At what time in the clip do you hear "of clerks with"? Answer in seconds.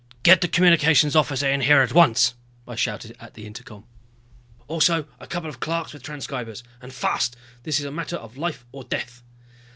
5.47-6.01